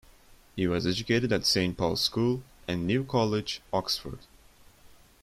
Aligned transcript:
He 0.55 0.65
was 0.65 0.87
educated 0.87 1.31
at 1.31 1.45
Saint 1.45 1.77
Paul's 1.77 2.01
School, 2.01 2.41
and 2.67 2.87
New 2.87 3.03
College, 3.03 3.61
Oxford. 3.71 4.17